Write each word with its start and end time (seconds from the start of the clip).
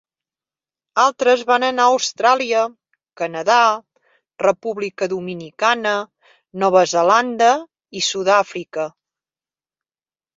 Altres 1.01 1.41
van 1.49 1.65
anar 1.65 1.83
a 1.89 1.89
Austràlia, 1.97 2.61
Canadà, 3.21 3.57
República 4.43 5.09
Dominicana, 5.11 5.91
Nova 6.63 6.83
Zelanda 6.95 7.51
i 8.01 8.03
Sud-àfrica. 8.07 8.87